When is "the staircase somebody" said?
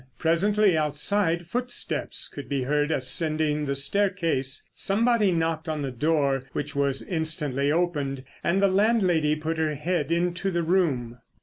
3.65-5.31